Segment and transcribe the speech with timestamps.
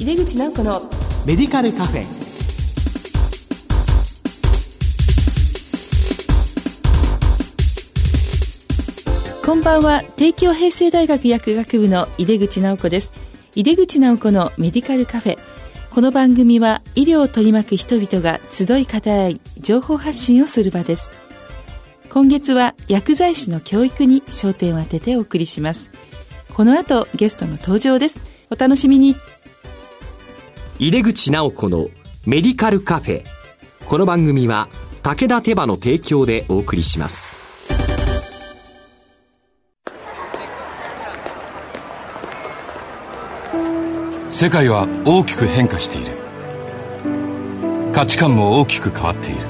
[0.00, 0.80] 井出口直子の
[1.26, 2.04] メディカルカフェ。
[9.44, 10.02] こんばんは。
[10.16, 13.12] 帝京平成大学薬学部の井出口直子です。
[13.54, 15.38] 井出口直子のメディカルカフェ。
[15.90, 21.10] この番組は医療を取り巻く人々が集い語らい情報発信をする場です。
[22.08, 25.90] 今月は薬剤師の教育に焦点を当ててお送りします。
[26.54, 28.18] この後ゲストの登場です。
[28.48, 29.14] お楽しみに
[30.82, 31.88] 井出口直子の
[32.24, 33.22] メディカルカフェ。
[33.86, 34.70] この番組は
[35.02, 37.36] 武田手羽の提供でお送りします。
[44.30, 46.16] 世界は大きく変化している。
[47.92, 49.40] 価値観も大きく変わっている。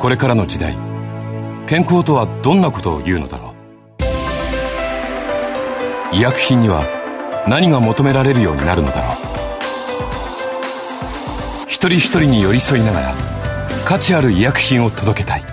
[0.00, 0.76] これからの時代
[1.68, 3.54] 健康とはどんなことを言うのだろ
[6.12, 6.16] う。
[6.16, 6.84] 医薬品には
[7.46, 9.31] 何が求められるようになるのだろう。
[11.82, 13.14] 一人一人に寄り添いながら
[13.84, 15.44] 価値ある医薬品を届けたい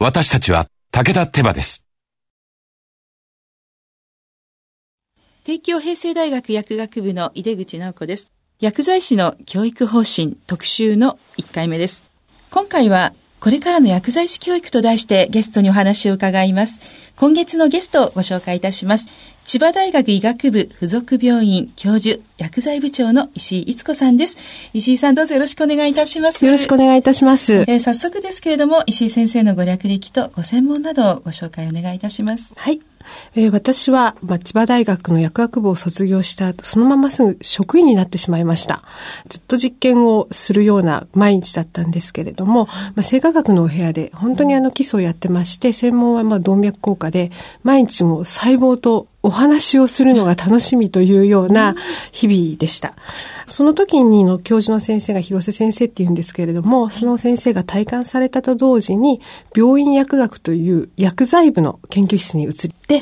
[0.00, 1.84] 私たちは武田手羽です
[5.44, 8.28] 帝京平成大学薬学部の井出口直子です
[8.58, 12.02] 薬剤師の教育方針特集の1回目です
[12.50, 16.80] 今回はこれからの薬剤師教育と題してゲストにお話を伺います。
[17.14, 19.08] 今月のゲストをご紹介いたします。
[19.48, 24.36] 千葉大学医学部附属病院教授、薬剤部長の石井逸子さんです。
[24.74, 26.44] 石井さんどうぞよろしくお願いいたします。
[26.44, 27.54] よろしくお願いいたします。
[27.54, 32.52] えー、早速ですけれども、石井先生のご略歴とご専門などをご紹介お願いいたします。
[32.58, 32.78] はい。
[33.34, 38.82] えー、私は、まあ、千葉大学の薬学部を卒業した後、そのまますぐ職員になってしまいました。
[39.28, 47.30] ずっと実験をするような毎日だったんですけれども、まあ、生化学のお部屋で本当にあの基礎をやってまして、専門はまあ動脈硬化で、
[47.62, 51.74] 毎日も細胞とお話をするのが楽しみというような
[52.12, 52.94] 日々でした。
[53.46, 59.20] その時にの教授の先生が広瀬先生っていうんですけれども、その先生が退官されたと同時に、
[59.56, 62.97] 病院薬学という薬剤部の研究室に移って、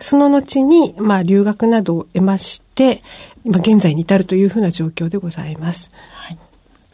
[0.00, 3.02] その後に、まあ、留学などを得まして、
[3.44, 5.90] 今現在に至るというふうな状況でございます。
[6.12, 6.38] はい、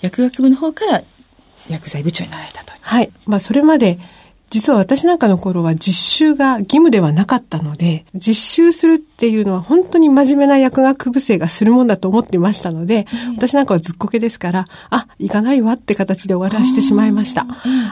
[0.00, 1.02] 薬学部の方から
[1.68, 2.72] 薬剤部長になられたと。
[2.80, 3.10] はい。
[3.26, 3.98] まあ、それまで、
[4.48, 17.46] 実は私なんかの頃は実習が義務ではなかったので、実習するっていうのは本当に真面目な薬学部生がするもんだと思っていましたので、うん、私なんかはずっこけですから、あ、行かないわって形で終わらせてしまいました。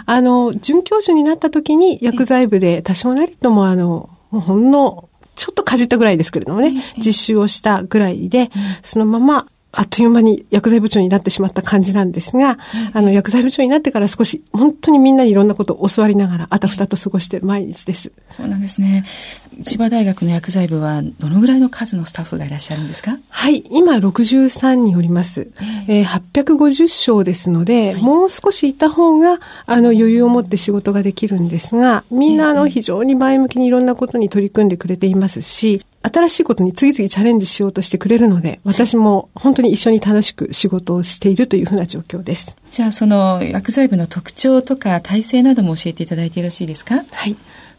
[0.06, 4.08] あの、准教授になった時に薬剤部で多少なりともあの、
[4.41, 8.50] ほんのちょっとかじったぐらいですけれどもね、実習をしたぐらいで、
[8.83, 9.47] そのまま
[9.77, 12.59] あっという間に薬剤部長になってしまった感じなんですが、
[12.93, 18.12] あの、薬剤部長になってから少し、本当にみんなにいろんなことを教わりながら、あたふたと過ごしている毎日です。
[18.31, 19.05] そうなんですね。
[19.62, 23.19] 千葉大学の薬剤部は、どのぐらいの数のスタッフがいらっしゃるんですか？
[23.29, 25.49] はい、今63人おります。
[25.89, 42.56] えー、850床ですので、はい、もう少しいた方が、あの、余裕を持って仕事ができるんですが、みんな、あの、非常に前向きにいろんなことに取り組んでくれていますし、新しいことに次々チャレンジしようとしてくれるので、私も本当に一緒に楽しく仕事をしているというふうな状況です。
[42.70, 47.04] じゃあ、その薬剤部の特徴とか体制なども教えていただいてよろしいですか？
[47.10, 47.37] はい。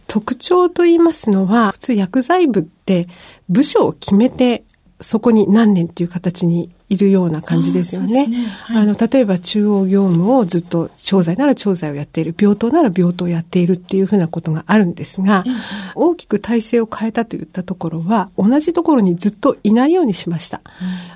[0.08, 3.08] 特徴と言いますのは、普通薬剤部って
[3.48, 4.64] 部署を決めて
[5.02, 8.26] そこに何年っていう形にいるような感じですよね。
[8.26, 15.56] あ、ねはい、の、例えば中央業務をずっと調剤なら調剤をやっている、病棟なら病棟をやっているっていうふうなことがあるんですが、うん、
[15.96, 20.62] 大きく体制を変えたといったところは、同じところにずっといないようにしました。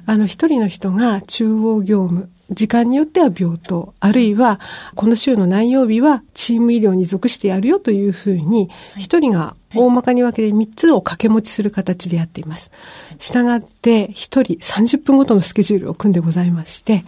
[0.08, 4.60] うん、あの、一人の人が中央業務、時間によっては病棟、あるいは
[4.96, 12.72] この週の何曜日はチーム医療に属してやるよというふうに、一人が大まかに分けて3つを掛け持ちする形でやっています。
[13.20, 17.06] したがって、1人30分ごとのスケジュールを組んでございまして、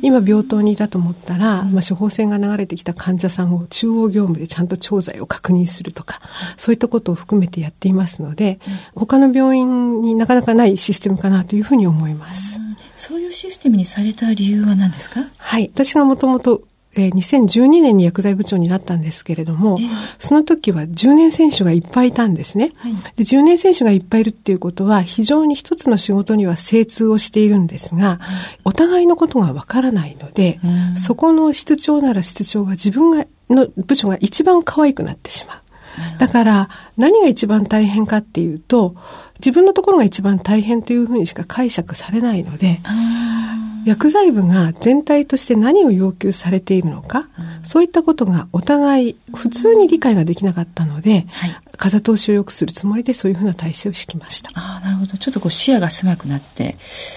[0.00, 6.20] 今病棟にいたと思ったら、まあ、処方箋が流れてきた患者さんを中央業務でちゃんと調剤を確認するとか、
[6.56, 8.58] そういったことを含めてやっていますので、
[8.94, 12.58] 他の病院になかなかないシステムかなというふうに思います。
[12.98, 15.26] そういうシステムにされた理由は何ですか？
[15.38, 15.70] はい。
[15.72, 16.62] 私がもともと
[16.96, 23.24] えー、2012年に薬剤部長になったんですけれども、えー、その時は10年選手がいっぱいいたんですね、はい、で。
[23.24, 28.18] 10年選手がいっぱいいるっていうことは、非常に一つの仕事には精通をしているんですが、
[28.64, 30.58] お互いのことがわからないので、
[30.96, 35.62] そこの室長なら室長は自分がの部署が一番可愛くなってしまう。
[36.18, 38.96] だから、何が一番大変かっていうと、
[39.40, 42.80] 自分のところが一番大変というふうにしか解釈されないので、
[43.88, 54.50] 薬剤部が全体として何を要求されているのか、うん、そういったことがお互い普通に理解ができなかったので、はい、風通しを良くするつもりでそういうふうな体制を敷きました。
[54.54, 55.16] ああ、なるほど。
[55.16, 56.76] ちょっとこう視野が狭くなって、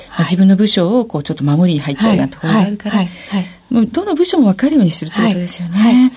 [0.10, 3.06] はい、自分の部署をこうちょっと守りに入っちゃうようなところがあるから、はい。
[3.07, 3.45] はい。
[3.69, 6.13] もうどの部署も分かるようにするってことですよね。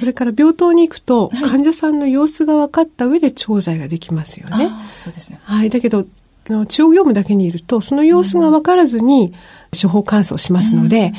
[0.00, 4.70] それから病棟に行くと、患者さんの様子が分かった上で調剤ができますよね。
[4.92, 5.40] そうですね。
[5.44, 5.70] はい。
[5.70, 6.06] だけど、
[6.44, 9.32] 中央業務だけにいると、その様子が分からずに
[9.80, 11.12] 処方乾燥しますので、うん、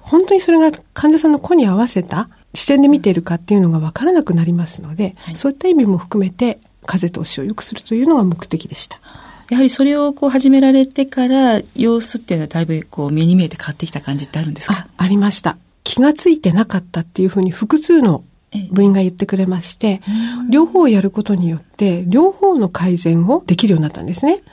[0.00, 9.00] 本当にそれが患者さんの子に合わせた視点で見ているかっていうのが分からなくなりますので、はい、そういった意味も含めて風通しを良くするというのが目的でした。
[9.48, 14.86] やはりそれをこう始められてから様子っていうのはだいぶこう目に見えて変わってきた感じってあるんですか？
[14.96, 15.56] ありました。
[15.90, 18.22] 気がついてなかったっていうふうに複数の
[18.70, 20.00] 部員が言ってくれまして、
[20.48, 24.44] 両方をやることによって、両方の改善をできるようになったんですね。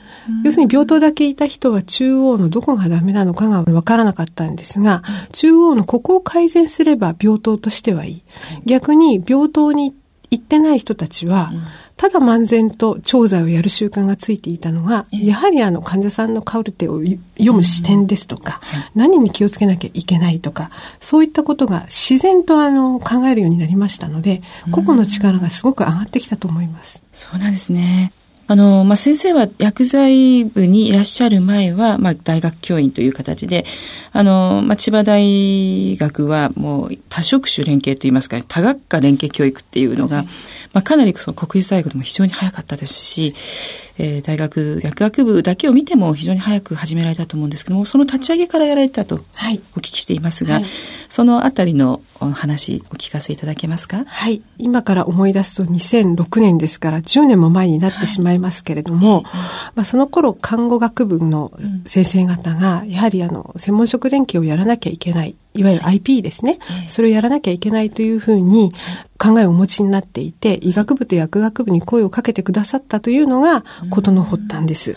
[0.42, 8.22] 要するに病棟だけいた人は中央のどこがダメなのかがわからなかったんですが、中央のここを改善すれば病棟としてはいい。
[8.66, 9.94] 逆に病棟に
[10.32, 11.52] 行ってない人たちは、
[11.98, 17.02] ただ漫然と調剤をやる習慣がついていたのが、やはりあの患者さんのカルテを
[17.36, 18.60] 読む視点ですとか、
[18.94, 27.02] 何に気をつけなきゃいけないとか、そういったことが自然とあの考えるようになりましたので、個々の力がすごく上がってきたと思います。
[27.12, 28.12] そうなんですね。
[28.48, 33.66] あの、まあ、先生は薬剤部にいらっしゃる前は、まあ、大学教員という形で、
[34.12, 40.24] あの、まあ、千葉大学はもう多職種連携といいますか、多学科連携教育っていうのが、
[40.72, 43.34] まあ、かなりその国立大学でも非常に早かったですし、
[43.98, 50.64] えー、大学薬学部だけを見ても非常に早く始められたと思うんですけども、その立ち上げからやられたとお聞きしていますが、はい、
[51.08, 54.04] そのあたりの話お聞かせいただけますか？
[54.06, 54.40] はい。
[54.56, 59.24] 今から思い出すと2006年ですから10年も前になってしまいますけれども、
[59.74, 61.52] まあ、その頃看護学部の
[61.86, 65.36] 先生方が、やはりあの、専門職連携をやらなきゃいけない。
[65.58, 66.58] いわゆる IP ですね。
[66.86, 68.72] それをやらなきゃいけないというふうに
[69.18, 74.96] 考えをお持ちになっていて、医学部と薬学部に声をかけてくださったというのがことの発端です。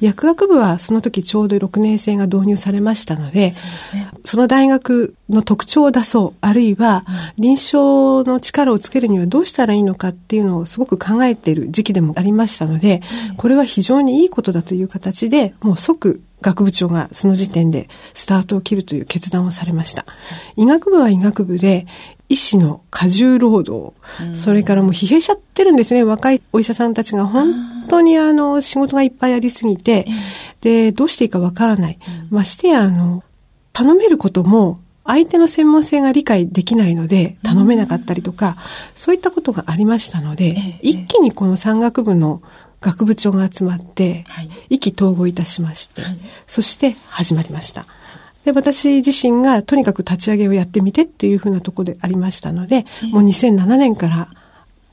[0.00, 3.52] 薬学部はその時ちょうど6年生が導入されましたので、
[4.24, 7.04] そ、ね、の大学の特徴を出そう、あるいは
[7.38, 13.02] 臨床の力をつけるにはどうしたらいいのかっていうのをすごく考えている時期でもありましたので、
[13.36, 20.06] これは非常にいいことだという形で、もう即学部長がその時点でスタートを切るという決断をされました。
[20.56, 21.86] 医学部は医学部で、
[22.28, 23.92] 医師の過重労働、
[24.34, 26.04] それからもう疲弊しちゃってるんですね。
[26.04, 27.52] 若いお医者さんたちが本
[27.88, 30.06] 当にあの仕事がいっぱいありすぎて、
[30.60, 31.98] で、どうしていいかわからない。
[32.30, 33.24] ましてやあの、
[33.72, 38.56] 頼めることも相手の専門性が理解できないので頼めなかったりとか、
[38.94, 42.42] そういったことがありましたので、一気にこの山岳部の
[42.80, 44.24] 学部長が集まって、
[44.68, 46.02] 意気投合いたしまして、
[46.46, 47.86] そして始まりました。
[48.44, 54.28] で、私自身がとにかく立ち上げをやってみてっていうふうなところでありましたので、もう2007年から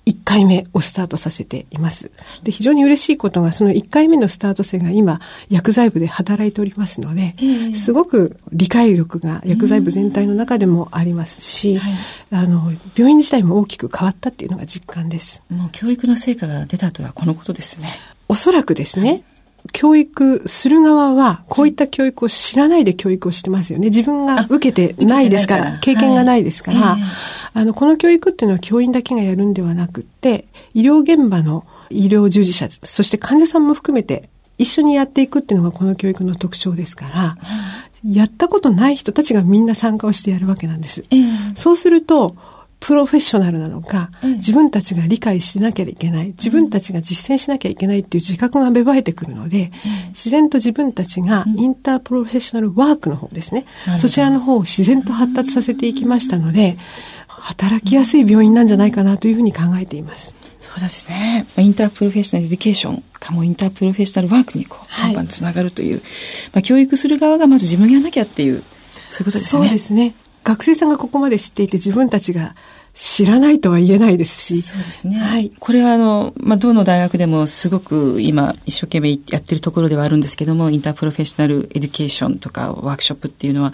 [0.08, 2.12] 1回目をスタートさせています。
[2.44, 5.20] で、非常に嬉しいことが、その1回目のスタート生が今、
[5.50, 7.36] 薬剤部で働いておりますので、
[7.76, 11.78] すごく理解力が薬剤部全体の中でもありますし、
[12.32, 15.44] あの、病院自体も大きく変わったっていうのが実感です。
[15.50, 17.90] もう教育の成果が出たとはこのことですね。
[18.30, 19.24] おそらくですね、
[19.74, 23.90] 教育する側は、こういった教育を知らないで教育をしてますよね。
[23.90, 26.98] 自分が受けてないですから、経験がないですから、
[27.54, 37.38] あの、この教育っていうのは教員だけがやるんではなくって、医療現場の医療従事者、そして患者さんも含めて一緒にやっていくっていうのがこの教育の特徴ですから、
[38.06, 41.04] やったことない人たちがみんな参加をしてやるわけなんです。
[41.56, 42.36] そうすると、
[42.80, 49.72] プロフェッショナルなのか、自分たちが理解しなきゃいけない、自分たちが実践しなきゃいけないっていう自覚が芽生えてくるので、
[50.10, 53.66] 自然と自分たちが interprofessional work の方ですね、
[53.98, 56.78] そちらの方を自然と発達させていきましたので、
[57.28, 60.36] 働きやすい病院なんじゃないかなというふうに考えています。
[60.60, 61.46] そうですね。
[61.58, 66.02] interprofessional education かも interprofessional work にこう、バンバンつながるという、
[66.54, 68.64] まあ、教育する側がまず自分がやらなきゃっていう、
[69.10, 69.64] そういうことですね。
[69.64, 70.14] そうですね。
[70.48, 72.56] 学生さんがここまで知っていて自分たちが
[72.94, 74.62] 知らないとは言えないですし。
[74.62, 75.18] そうですね。
[75.20, 75.52] はい。
[75.60, 83.74] これはあの、まあ、どの大学でもすごく今一生懸命やってるところではあるんですけども、 interprofessional education とかワークショップっていうのは、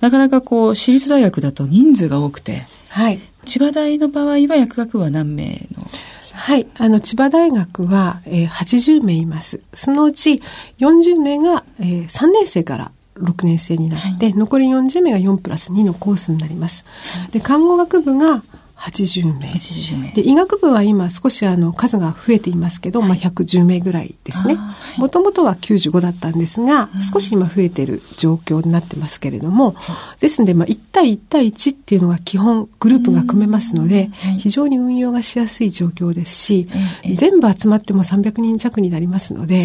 [0.00, 3.18] なかなかこう、私立大学だと人数が多くて、はい。
[3.46, 5.86] 千葉大の場合は薬学部は何名の？
[6.34, 6.66] はい。
[6.76, 9.62] あの、千葉大学は、えー、80名います。
[9.72, 10.42] そのうち
[10.80, 16.84] 40名が、えー、3年生から6年生になって、はい、残り40名が4プラス2のコースになります。
[17.32, 18.42] で、看護学部が
[18.80, 19.48] 80名。
[19.48, 20.12] 80名。
[20.12, 24.56] で、医学部は今少しあの数が増えていますけど、まあ110名ぐらいですね。
[24.96, 29.76] もともとは95だったんですが、少し今増えている状況になってますけれども、
[30.20, 36.66] ですので、まあ1対1対1っていうのが基本グループが組めますので、非常に運用がしやすい状況ですし、
[37.14, 39.62] 全部集まっても300人弱になりますので。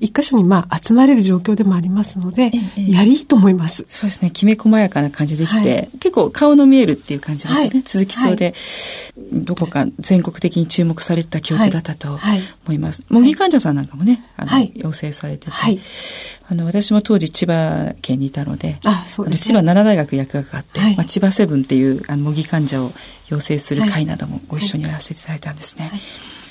[0.00, 3.86] 一箇所にまあ集まれる状況でもありますので、やりいいと思います。
[3.88, 4.30] そうですね。
[4.30, 5.88] きめ細やかな感じできて、はい。
[6.00, 7.82] 結構顔の見えるっていう感じがですね、はい。
[7.82, 8.54] 続きそうで、
[9.32, 12.40] どこか全国的に注目された教育だったとはい。
[12.66, 13.02] 思います。
[13.08, 14.72] 模擬患者さんなんかもね、あの、はい。
[14.74, 15.80] 養成されてて、はい
[16.48, 19.42] あの、私も当時千葉県にいたので、あそうですね。
[19.42, 20.96] 千葉奈良大学薬学があって、はい。
[20.96, 22.92] まあ、千葉セブンっていうあの模擬患者を
[23.28, 25.90] 養成する会などもご一緒にやらせていただいたんですね。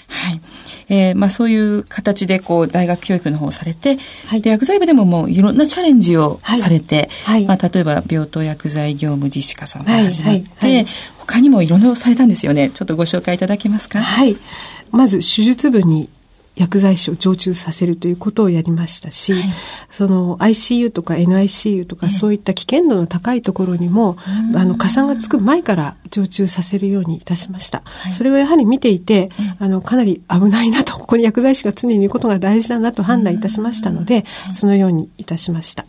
[0.08, 0.42] はい。
[0.88, 3.98] えーまあそういう形でこう大学教育の方をされて、
[4.28, 4.42] はい。
[4.42, 6.60] で薬剤部でももういろんなチャレンジをはい。
[6.60, 7.46] されて、はい。
[7.46, 10.72] まあ例えば病棟薬剤業務実施加算から始まって、はい。
[10.72, 10.84] はい。
[10.84, 10.88] はい
[11.26, 12.70] 他にもいろんなのをされたんですよね。
[12.70, 14.00] ちょっとご紹介いただけますか？
[14.00, 14.38] はい。
[14.92, 16.08] まず手術部に
[16.56, 19.44] 薬剤師を常駐させるということをやりましたし、はい。
[19.90, 24.18] その ICU とか NICU とかそういった危険度の高いところにも、
[24.56, 27.84] あの加算がつく前から常駐させるようにいたしました。
[28.12, 35.86] それはやはり見ていて、あのかなり危ないなと、ここに薬剤師が常にいることが大事だなと判断いたしましたので、そのようにいたしました。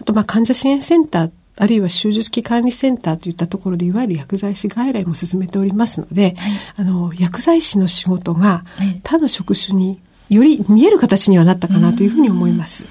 [0.00, 6.34] あと、まあ、患者支援センターあるいは手術期管理センターといったところでいわゆる薬剤師外来も進めておりますので、
[6.76, 10.00] あの薬剤師の仕事がはい他の職種に
[10.30, 12.86] より見える形にはなったかなというふうに思います。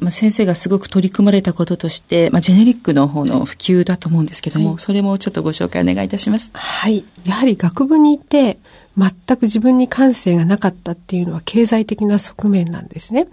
[0.00, 6.50] まあ、先生がすごく取り組まれたこととして、まあ、ジェネリックの方の普及だと思うんですけども、はいそれもちょっとご紹介お願いいたします。
[6.54, 7.04] はい。
[7.24, 8.58] やはり学部にいて、
[8.98, 13.28] 全く自分に感性がなかったっていうのは経済的な側面なんですね。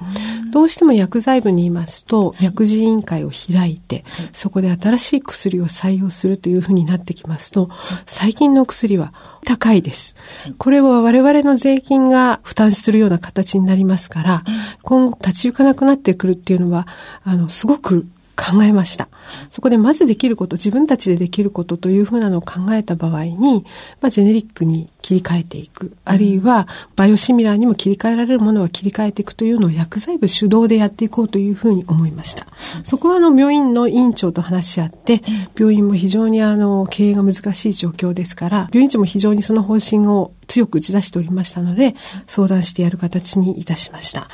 [0.51, 7.69] どうしても薬剤部にいますと、薬事委員会を開いて、そこで新しい薬を採用するというふうになってきますと、
[8.05, 9.13] 最近の薬は
[9.45, 10.15] 高いです。
[10.57, 14.43] これは我々の税金が負担するような形になりますから、
[14.83, 16.87] 今後立ち行かなくなってくるっていうのは、
[17.23, 18.07] あの、すごく
[18.37, 19.09] 考えました。
[19.49, 23.65] そこでまずできること、自分たちでできることというふうなのを考えた場合に、
[23.99, 25.95] まあ、ジェネリックに切り替えていく。
[26.05, 32.45] あるいは、バイオシミラーにも切り替えられるものは切り替えていくというのを薬剤部主導でやっていこうというふうに思いました。
[32.83, 35.23] そこはあの、病院の院長と話し合って、
[35.57, 41.95] 病院も非常にあの、経営が難しい状況ですから、病院長も非常にその方針を強く打ち出しておりましたので、
[42.27, 44.27] 相談してやる形にいたしました。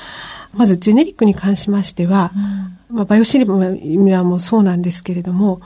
[0.53, 2.31] まず、ジェネリックに関しましては、
[2.93, 5.61] まあ、バイオシミラーもそうなんですけれども、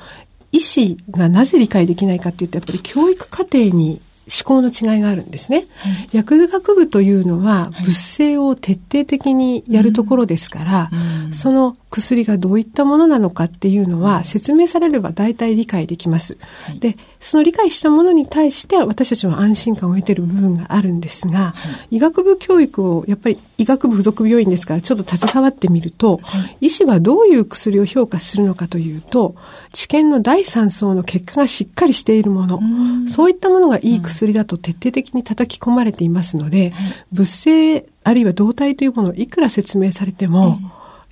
[0.52, 5.66] 医師がなぜ理解できないかっていうと、やっぱり教育課程に思考の違いがあるんですね。
[6.12, 10.92] 薬学部というのは物性を徹底的にやるところですから、
[11.32, 16.38] その薬がどういったものなのかっていうのは説明されれば大体理解できます。
[16.80, 21.56] で、その理解したものに対して私たちは安心感を得ている部分があるんですが、
[21.90, 26.20] 医学部教育をやっぱり医学部附属病院ですからちょっと携わってみると、
[26.62, 29.36] 医師はどういう薬を評価するのかというと、
[29.72, 32.62] 治験の第三層の結果がしっかりしているもの、
[33.08, 36.74] そういったものがいい薬だと徹底的に叩き込まれていますので、
[37.12, 40.60] 物性あるいは動体というものをいくら説明されても、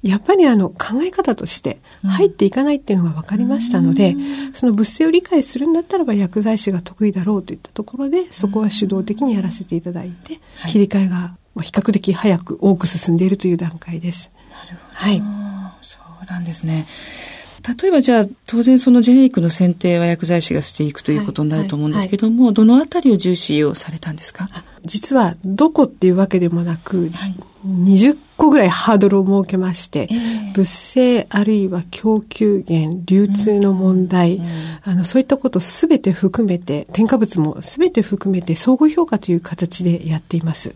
[0.07, 4.15] やっぱりあの考え方として入っていかないっていうのが分かりましたので、
[4.53, 14.31] その物性を理解するんだったらば薬剤師が得意だろうといったところで、そこは主導的にやらせていただいて、切り替えがまあ比較的早く多く進んでいるという段階です。
[14.51, 14.89] なるほど。
[14.93, 15.23] はい。
[15.81, 16.85] そうなんですね。
[17.81, 24.47] 例えばじゃあ、当然そのジェネリックの選定は薬剤師がしていくということになると思うんですけども、どのあたりを重視をされたんですか？
[24.83, 27.35] 実はどこっていうわけでもなく、はい
[27.65, 30.53] 20個ぐらいハードルを設けまして、ええ。
[30.53, 34.41] 物性あるいは供給源、流通の問題、
[34.83, 40.75] あのそういったことをすべて含めて、添加物もすべて含めて相互評価という形でやっています。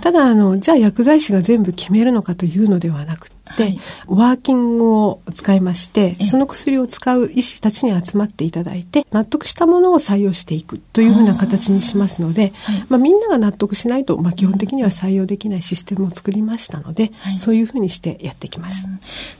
[0.00, 3.80] ただあの、じゃあ薬剤師が全部決めるのかというのではなくて、はい。
[4.06, 12.52] ワーキングを使いまして、その薬を使う医師たちに集まっていただいて、納得したものを採用していくというふうな形にしますので、
[12.88, 17.38] まあ、みんなが納得しないと、まあ、基本的には採用できないシステムを作りましたので、はい。
[17.38, 18.88] そういうふうにしてやっていきます。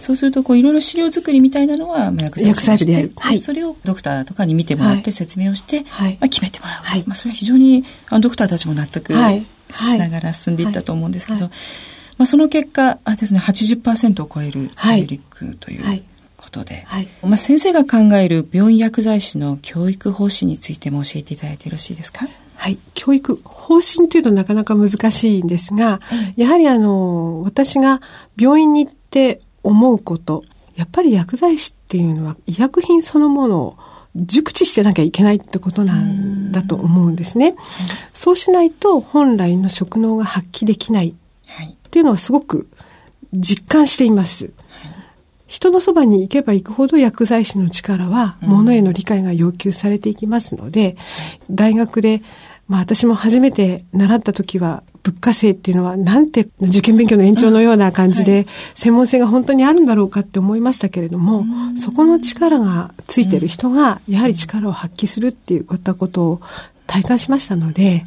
[0.01, 3.39] そうすると、こう、いろいろ資料作りみたいなのは、まあ薬剤師が薬剤部でやるはい。
[3.39, 5.03] それをドクターとかに見てもらっはい。
[5.03, 6.13] て説明をして、はい。
[6.21, 6.83] まあ、決めてもらう。
[6.83, 7.05] はい。
[7.07, 9.45] まあ、それは非常に、あのドクターたちも納得はい。
[9.73, 11.51] しながら進んでいったと思うんですけど、はい
[12.23, 16.05] まあ、その結果、あですね、80%を超えるジはいェネリックというはい。
[16.37, 17.09] ことで、はい。
[17.23, 22.29] まあ、先生が考える病院薬剤師の教育方針についても教えていただいてよろしいですか？
[22.55, 22.79] はい。
[22.95, 26.01] 教育、方針というとなかなか難しいんですが、
[26.37, 28.01] やはりあの、私が
[28.39, 30.45] 病院に行って思うこと、
[30.77, 33.77] やっぱり薬剤師っていうのは医薬品そのものを
[34.15, 37.57] 熟知してなきゃいけないってことなんだと思うんですね。
[38.13, 41.15] そうしないと本来の職能が発揮できない
[41.93, 42.69] っていうのはすごく
[43.35, 44.51] 実感しています。
[45.47, 50.97] 人のそばに行けば行くほど薬剤師の力は物への理解が要求されていきますので、
[51.51, 52.23] 大学で
[52.67, 61.45] まあ私も初めて習った時は物価制っていうのはなんて受験勉強の延長のような感じで、専門性が本当にあるんだろうかって思いましたけれども、
[61.77, 66.41] そこの力がついてる人がやはり力を発揮するっていうことを
[66.93, 68.05] 体感しましたので、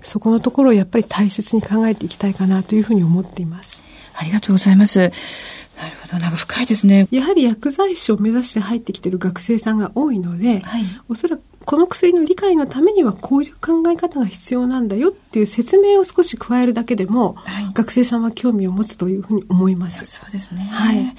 [0.00, 3.82] そこのところをやっぱり大切に考えていきたいかなというふうに思っています。
[4.14, 4.98] ありがとうございます。
[4.98, 5.12] なる
[6.02, 7.08] ほど、なんか深いですね。
[7.10, 20.06] やはり薬剤師を目指して入ってきている学生さんが多いので、はい、おそらくこの薬の理解のためにはこういう考え方が必要なんだよっていう説明を少し加えるだけでも、はい、学生さんは興味を持つというふうに思います。
[20.06, 20.62] そうですね。
[20.62, 21.14] はい。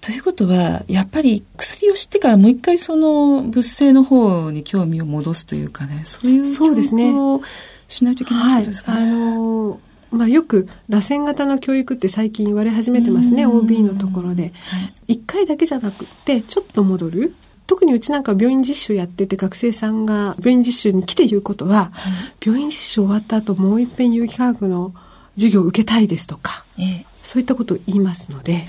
[0.00, 7.42] ということは、やっぱり薬を知ってからもう一回その物性の方に興味を戻すというかね、そういう教育を
[7.88, 9.00] しないといけないことですかね。
[9.02, 9.80] はい、あの
[10.10, 17.34] まあ、よく螺旋型の教育って最近言われ始めてますね OB のところで、はい、1回だけじゃなくってちょっと戻る。
[17.68, 22.12] 特にうちなんか病院実習やってて学生さんが病院実習に来て言うことは、はい、
[22.44, 24.92] 病院実習終わった後もう一遍有機化学の
[25.36, 28.64] 授業を受けたいですとか、ええ、そういったことを言いますので、はい、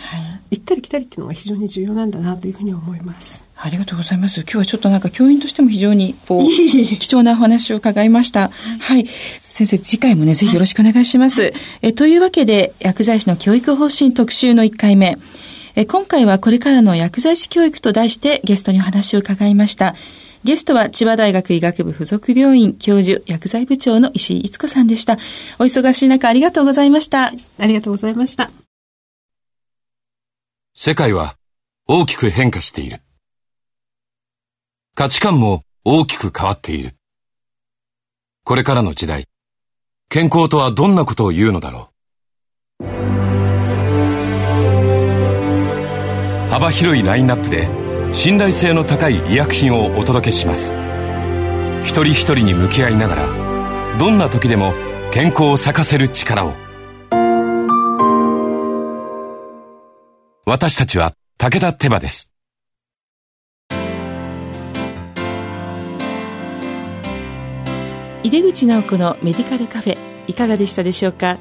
[0.51, 3.44] 行ったり来たりっていうのが非常に重要なんだなというふうに思います。
[3.56, 4.41] ありがとうございます。
[4.41, 8.50] 今日はちょっとなんか教員としても非常にこう貴重なお話を伺いました。
[8.50, 9.08] はい。
[9.39, 11.41] 先生、次回もね、ぜひよろしくお願いします。
[11.41, 15.18] はい、えというわけで、薬剤師の教育方針特集の1回目。
[15.74, 19.96] え今回はこれからの薬剤師教育と題してゲストにお話を伺いました。
[20.43, 25.17] ゲストは千葉大学医学部附属病院教授薬剤部長の石井逸子さんでした。
[25.60, 27.31] お忙しい中ありがとうございました。
[27.60, 28.50] ありがとうございました。
[30.74, 31.36] 世界は
[31.88, 33.01] 大きく変化している。
[34.95, 36.95] 価値観も大きく変わっている。
[38.43, 39.27] これからの時代、
[40.10, 41.89] 健康とはどんなことを言うのだろ
[42.79, 42.86] う。
[46.50, 47.80] 幅広いラインナップで
[48.13, 50.74] 信頼性の高い医薬品をお届けします。
[51.84, 54.74] 一人一人に向き合いながらどんな時でも
[55.12, 56.53] 健康を咲かせる力を。
[60.45, 62.30] 私たちは武田手羽です。
[68.24, 69.97] 井出口直子のメディカルカフェ
[70.28, 71.38] いかがでしたでしょうか？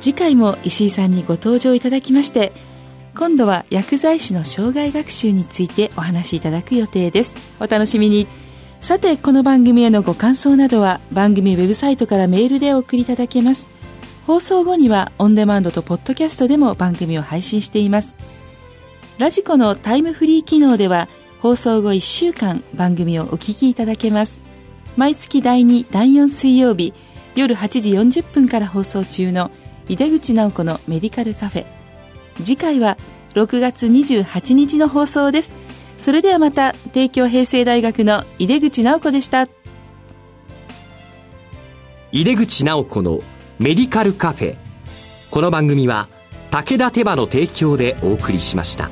[0.00, 2.52] 次回も石井さんにご登場いただきまして
[3.16, 7.36] 今度は薬剤師の生涯学習についてお話しいただく予定です。
[7.60, 8.26] お楽しみに。
[8.80, 13.68] さてこの番組へのご感想などは番組ウェブサイトからメールでお送りいただけます。
[14.26, 18.16] 放送後にはオンデマンドとポッドキャストでも番組を配信しています。
[19.18, 21.08] ラジコのタイムフリー機能では
[21.40, 24.40] 放送後1週間番組をお聞きいただけます。
[24.96, 26.92] 毎月第2第4水曜日
[27.36, 29.52] 夜8時40分から放送中の
[29.88, 31.73] 井出口直子のメディカルカフェ。
[32.36, 32.96] 次回は
[33.34, 35.52] 6月28日の放送です。
[35.98, 39.48] それではまた帝京平成大学の井出口直子でした。
[42.12, 43.20] 井出口直子の
[43.58, 44.56] メディカルカフェ。
[45.30, 46.08] この番組は
[46.50, 48.90] 武田手羽の提供でお送りしました。